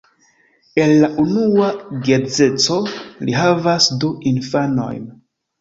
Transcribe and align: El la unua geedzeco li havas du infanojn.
El 0.83 0.93
la 1.03 1.09
unua 1.23 1.67
geedzeco 2.09 2.79
li 3.29 3.39
havas 3.43 3.91
du 4.05 4.11
infanojn. 4.35 5.09